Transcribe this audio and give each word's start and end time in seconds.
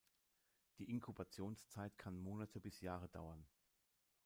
Die 0.79 0.89
Inkubationszeit 0.89 1.95
kann 1.99 2.17
Monate 2.17 2.59
bis 2.59 2.81
Jahre 2.81 3.07
dauern. 3.09 3.45